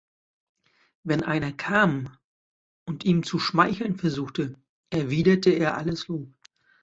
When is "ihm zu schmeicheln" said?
3.05-3.97